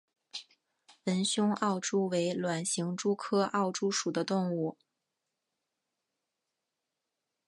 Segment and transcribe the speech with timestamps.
[1.05, 4.75] 纹胸奥蛛为卵形蛛科奥蛛属的动物。